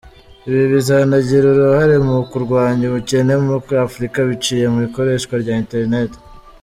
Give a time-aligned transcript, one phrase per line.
[0.47, 6.11] Ibi bizanagira uruhare mu kurwanya ubukene muri Afurika biciye mu ikoreshwa rya Internet”.